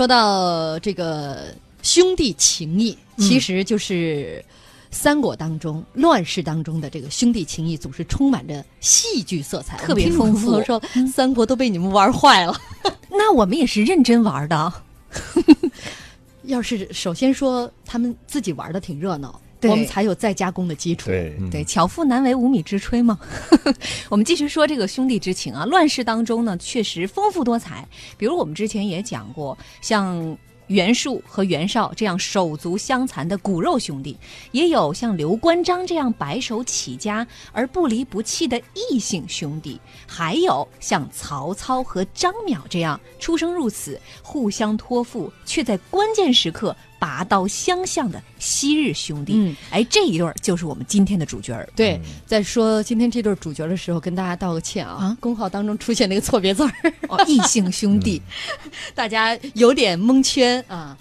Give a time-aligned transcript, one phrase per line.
[0.00, 4.42] 说到这个兄弟情谊，其实就是
[4.90, 10.82] 三国当中、乱世当中的这个兄弟情谊，总是充满着戏剧色彩，特别丰富 说
[11.12, 12.58] 三国都被你们玩坏了。
[13.10, 14.72] 那我们也是认真玩的。
[16.44, 21.06] 要是首先说他们自己玩的挺热闹，对我们才有再加工的基础。
[21.06, 23.18] 对，对，巧妇难为无米之炊嘛。
[24.08, 27.86] 我们继续说这个兄弟之情啊，乱世当中呢，确实丰富多彩。
[28.16, 30.36] 比如我们之前也讲过，像
[30.68, 34.16] 袁术和袁绍这样手足相残的骨肉兄弟，
[34.52, 49.32] 也有像刘关张这样白手起家而不离不弃的异姓兄弟，还有像曹操和张邈这样出生入死、互相托付，却在关键时刻拔刀相向的昔日兄弟。
[49.34, 51.68] 嗯，哎，这一对儿就是我们今天的主角儿。
[51.74, 56.72] 对，在说今天这对主角的时候，跟大家道个歉啊，啊公号当中出现那个错别字儿，
[57.08, 58.22] 哦，异性兄弟，
[58.94, 60.96] 大家有点蒙圈啊。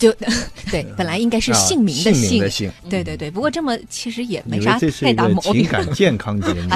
[0.00, 0.12] 就
[0.70, 3.30] 对，本来应该是啊姓名的姓名的姓，对对对。
[3.30, 5.62] 不过这么其实也没啥太大毛病。
[5.62, 6.70] 情感健康 节目。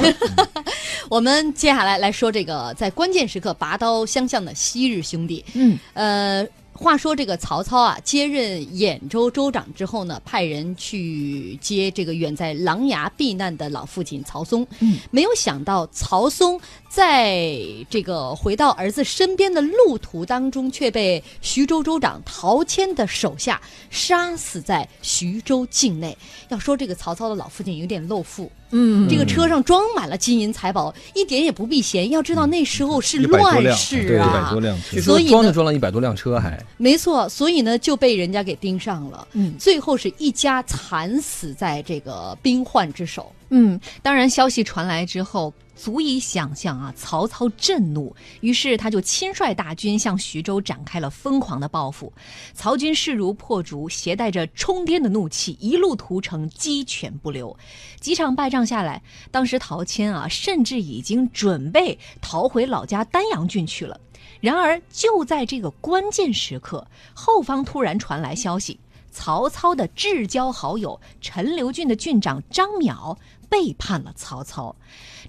[1.08, 5.44] 我们接下来来说这个在关键时刻拔刀相向的昔日兄弟。
[5.54, 14.66] 嗯，呃，话说这个曹操啊，接任兖州州长之后呢，派人去接这个远在琅琊避难的老父亲曹嵩。
[14.80, 17.56] 嗯，没有想到曹嵩在
[17.88, 26.16] 这个回到儿子身边的路途当中，却被徐州州长陶谦的手下杀死在徐州境内。
[26.48, 32.10] 要说这个曹操的老父亲有点露富，嗯，这个车上装满了金银财宝，一点也不避嫌。
[32.10, 39.26] 要知道那时候是乱，世啊，一百啊多，辆车所以呢装着装了一百多辆车还，没错，所以呢就被人家给盯上了。
[39.32, 43.30] 嗯最后是一家惨死在这个兵患之手。
[43.50, 52.12] 嗯，当然，消息传来之后，足以想象啊，曹操震怒，于是他就亲率大军向徐州展开了疯狂的报复。
[52.52, 57.56] 曹军势如破竹，携带着冲天的怒气，一路屠城，鸡犬不留。
[58.00, 64.00] 几场败仗下来，当时陶谦啊，甚至已经准备逃回老家丹阳郡去了。
[64.40, 68.78] 然而，就在这个关键时刻，后方突然传来消息。
[69.10, 73.16] 曹操的至交好友陈留郡的郡长张邈
[73.48, 74.74] 背叛了曹操。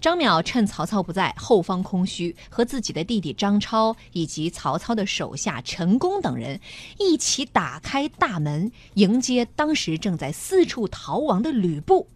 [0.01, 6.59] 张邈趁曹操不在，后方空虚，和自己的弟弟张超以及曹操的手下陈宫等人
[6.99, 12.07] 一起打开大门，迎接当时正在四处逃亡的吕布。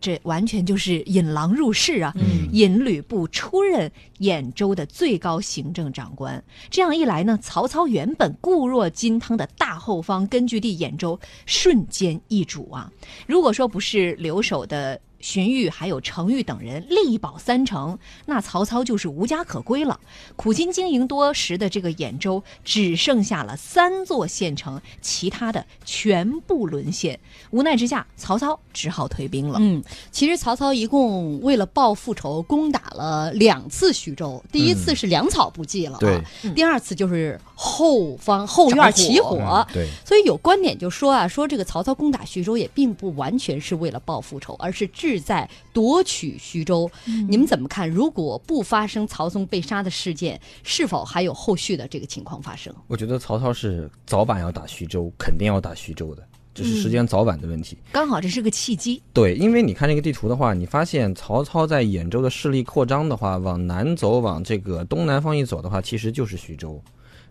[0.00, 2.10] 这完全就是引狼入室啊！
[2.16, 6.42] 嗯引吕布出任兖州的最高行政长官。
[6.70, 12.90] 这样一来呢，曹操原本固若金汤的大后方根据地兖州瞬间易主啊！
[13.26, 20.00] 如果说不是留守的荀彧还有程昱等人力保三城，那曹操就是无家可归了。
[20.36, 27.18] 苦心经营多时的这个兖州，只剩下了三座县城，其他的全部沦陷。
[27.50, 29.58] 无奈之下，曹操只好退兵了。
[29.60, 34.42] 嗯，其实曹操一共为了报复仇，攻打了两次徐州。
[34.50, 36.22] 第一次是粮草不济了、啊，对
[36.54, 39.36] 第二次就是后方后院起火。
[39.38, 46.88] 嗯对，所以有观点就说啊，说这个曹操攻打徐州也并不完全是为了报复仇，而是志在夺取徐州。
[47.28, 47.90] 你们怎么看？
[47.90, 52.72] 如果不发生曹嵩被杀的事件，是否还有后续的这个情况发生？
[52.86, 56.22] 我觉得曹操是早晚要打徐州，肯定要打徐州的，
[56.54, 57.76] 只是时间早晚的问题。
[57.90, 59.02] 刚好这是个契机。
[59.12, 66.80] 对，因为你看这个地图的话，你发现曹操在兖州的势力扩张的话，往南走，往这个东南方一走的话，其实就是徐州。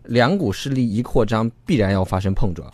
[0.04, 2.70] 两股势力一扩张，必然要发生碰撞。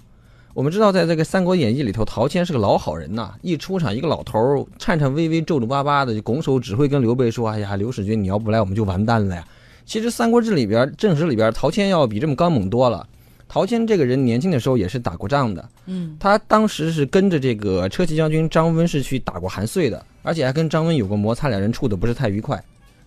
[0.57, 9.47] 我们知道，在这个《三国演义》里头，陶谦是个老好人呐，一出场一个老头儿颤颤巍巍、皱皱巴巴的，就拱手指挥跟刘备说：“哎呀，刘使君，你要不来，我们就完蛋了呀。”
[9.85, 13.07] 其实《三国志》里边正史里边，陶谦要比这么刚猛多了。
[13.47, 22.59] 陶谦这个人年轻的时候也是打过仗的，嗯，他当时是跟着这个车骑将军张温是去打过韩遂的，而且还跟张温有过摩擦，两人处的不是太愉快。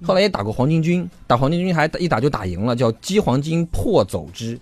[0.03, 4.57] 后来也打过黄巾军，打黄巾军还一打就打赢了，叫击黄巾破走之，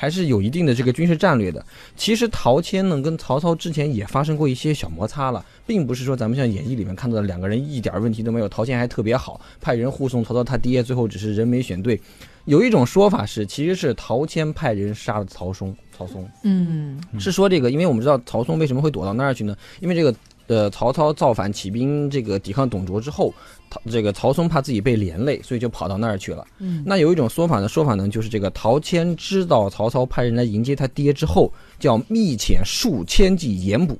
[0.00, 1.62] 还是有一定的这个军事战略的。
[1.94, 12.00] 其实陶谦呢跟曹操之前也发生过一些小摩擦了，并不是说咱们像演义里面看到的两个人一点问题都没有，陶谦还特别好，派人护送曹操他爹，最后只是人没选对。
[12.46, 16.26] 有一种说法是，其实是陶谦派人杀了曹嵩，曹嵩。
[16.44, 19.54] 嗯是说这个，因为我们知道曹嵩为什么会躲到那儿去呢？
[19.80, 20.14] 因为这个
[20.50, 23.32] 呃，曹操造反起兵，这个抵抗董卓之后，
[23.70, 26.44] 曹这个曹嵩怕自己被连累，所以就跑到那儿去了。
[26.58, 33.96] 嗯，那有一种说法呢，说法呢就是这个陶谦知道曹操派人来迎接他爹之后，叫密遣数千计严捕，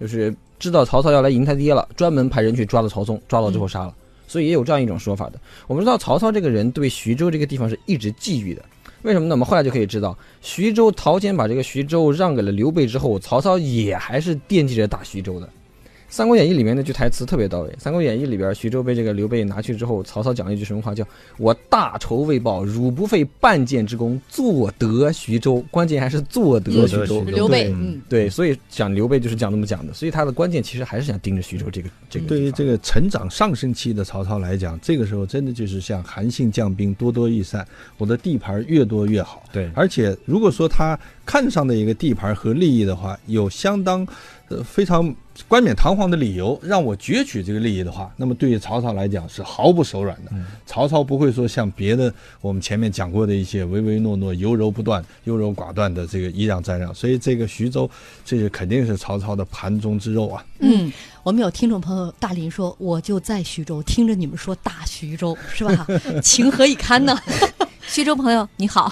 [0.00, 3.94] 就是知道曹操要来迎他爹了，专门派人去抓了曹嵩，抓到之后杀了。
[4.26, 5.38] 所以也有这样一种说法的。
[5.66, 8.64] 我们知道曹操这个人对徐州这个地方是一直觊觎的。
[9.02, 9.34] 为什么呢？
[9.34, 15.46] 我们后来就可以知道，徐州陶谦把这个徐州让给了刘备之后，曹操也还是惦记着打徐州的。
[16.12, 20.94] 《三国演义》里面那句台词特别到位，《三国演义》里边徐州被这个刘备拿去之后，曹操讲了一句什么话？
[20.94, 21.02] 叫
[21.38, 25.64] “我大仇未报，汝不费半箭之功，坐得徐州”。
[25.72, 27.22] 关键还是坐得徐州。
[27.22, 32.26] 刘备，对嗯，对，所以讲刘备就是讲这么讲的，所以他的关键其实还是想盯着徐州这个这个。
[32.26, 37.66] 对于这个成长上升期的曹操来讲，这个时候真的就是像韩信将兵多多益善，
[37.96, 39.42] 我的地盘越多越好。
[39.50, 44.06] 对而且如果说他看上的一个地盘和利益的话，有相当
[44.48, 45.14] 呃非常
[45.48, 50.30] 冠冕堂皇的理由让我攫取这个利益的话，那么对于曹操来讲是毫不手软的。
[50.66, 57.90] 曹操不会说像别的我们前面讲过的一些唯唯诺诺、优柔不断、优柔寡断的这个揖让再让，所以这个徐州，
[58.24, 60.44] 这个肯定是曹操的盘中之肉啊。
[60.60, 60.92] 嗯，
[61.22, 65.86] 我们有听众朋友大林说，我就在徐州，听着你们说大徐州是吧？
[66.22, 67.18] 情何以堪呢？
[67.92, 68.90] 徐州朋友你好，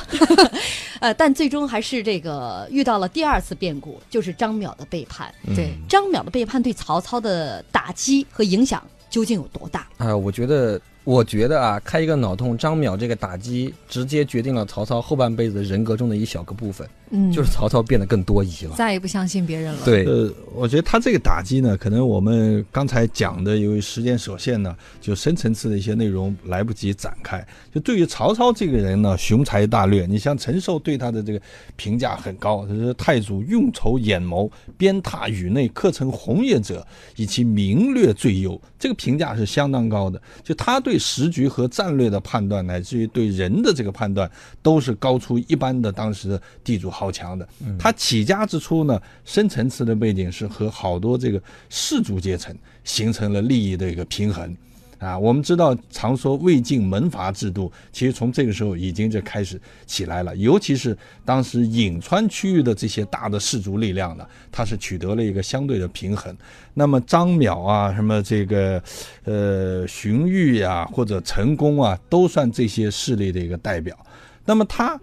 [1.00, 5.34] 呃，但最终还是这个遇到了第二次变故，就是张邈的背叛。
[5.56, 9.86] 对，张邈的背叛对曹操的打击和影响究竟有多大？
[9.96, 18.76] 啊、我觉得，我觉得啊，开一个脑洞，张邈这个打击直接决定了曹操后半辈子人格中的一小个部分，嗯，就是曹操变得更多疑了。
[18.76, 19.80] 再也不相信别人了。
[19.82, 27.44] 对，呃，我觉得他这个打击呢，可能我们刚才讲的，由于时间所限呢，就深层次的一些内容来不及展开。
[27.74, 31.40] 就对于曹操这个人呢，雄才大略，你像陈寿对他的这个
[31.76, 36.86] 评价很高，他说太祖用筹眼谋，鞭挞宇内，克成红叶者，
[37.16, 40.20] 以其明略最优，这个评价是相当高的。
[40.44, 44.30] 就他对时局和战略的判断，乃至于对人的这个判断，
[44.62, 47.48] 都是高出一般的当时的地主豪强的。
[47.78, 54.56] 他起家之初呢，深层次的背景是和好多这个士族阶层形成了利益的一个平衡。
[55.00, 60.36] 啊，我们知道常说魏晋门阀制度，其实从这个时候已经就开始起来了。
[60.36, 66.36] 尤其是当时颍川区域的这些大的氏族力量呢，它是取得了一个相对的平衡。
[66.74, 68.80] 那么张邈啊，什么这个
[69.24, 73.96] 呃荀彧呀，或者陈宫啊，都算这些势力的一个代表。
[74.44, 75.00] 那么他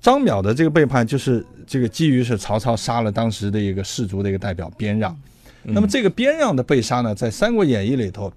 [0.00, 5.16] 张邈的这个背叛，就是这个基于是曹操杀了当时的一个士族的一个代表边让。
[5.62, 8.30] 那么这个边让的被杀呢，在《三国演义》里头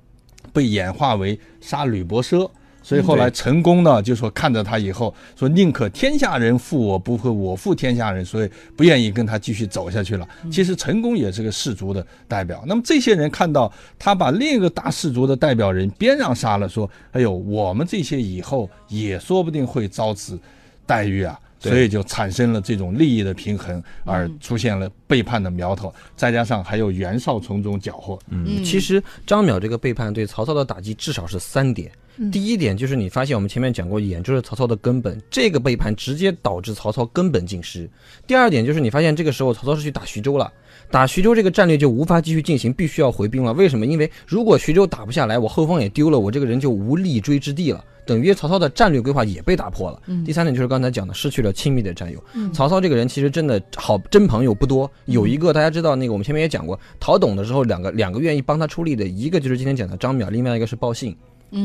[0.57, 2.49] 被演化为杀吕伯奢。
[2.83, 10.25] 所以后来陈宫呢，就说看着他以后说宁可天下人负我，不会我负天下人，所以不愿意跟他继续走下去了。
[10.49, 12.63] 其实陈宫也是个士族的代表。
[12.65, 13.69] 那么这些人看到
[13.99, 20.39] 他把另一个大士族的代表人边让杀了，说：“哎呦，我们这些以后也说不定会遭此
[20.85, 25.93] 待遇啊。”对所以就产生了这种利益的平衡，而出现了背叛的苗头。
[26.15, 31.91] 再加上还有袁绍从中缴获，嗯，其实张邈这个背叛对曹操的打击至少是三点。
[32.31, 37.87] 第一点就是你发现我们前面讲过，眼就是曹操的根本，这个背叛直接导致曹操根本尽失。
[38.25, 40.51] 第二点就是你发现这个时候曹操是去打徐州了，
[40.89, 43.53] 打徐州这个战略就无法继续进行，必须要回兵了。
[43.53, 43.85] 为什么？
[43.85, 47.85] 因为如果徐州打不下来，我后方也丢了，我这个人就无立锥之地了。
[48.07, 50.01] 等于曹操的战略规划也被打破了。
[50.25, 52.23] 第三点就是刚才讲的，失去了亲密的战友。
[52.53, 61.15] 曹操这个人其实真的好真朋友不多，有一个大家知道那个我们前面也讲过，讨董的时候两个两个愿意帮他出力的，一个就是今天讲的张邈，另外一个是鲍信。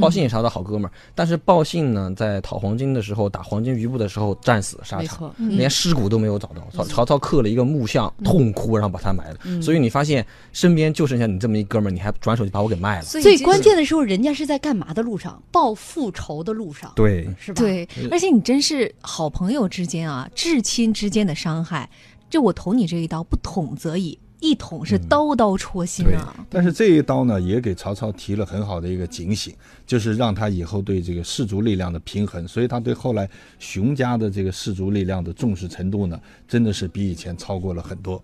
[0.01, 6.63] 鲍信也是他的好哥们儿，但是鲍信呢，在讨黄金的时候，打黄金余部的时候战死沙场，连尸骨都没有找到。
[6.73, 9.61] 曹曹操刻了一个木像，痛哭，然后把他埋了。
[9.61, 13.05] 所以你发现身边就剩下你这么一哥们儿，你还转手就把我给卖了。
[13.05, 15.43] 最所以这关键的时候，人家是在干嘛的路上？
[15.51, 21.89] 报复仇的路上，对，是吧？，对，而且你真是好朋友之间啊，至亲之间的伤害，
[22.31, 26.35] 就我捅你这一刀，不捅则已，一捅是刀刀戳心啊。
[26.51, 29.55] 但是这一刀呢，也给曹操提了很好的一个警醒，
[29.87, 33.27] 就是让他以后对这个士族力量的平衡，所以他对后来
[33.59, 38.23] 熊家的这个士族力量的重视程度呢，真的是比以前超过了很多。